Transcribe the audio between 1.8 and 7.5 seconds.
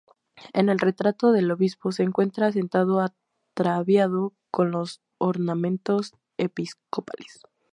se encuentra sentado, ataviado con los ornamentos episcopales.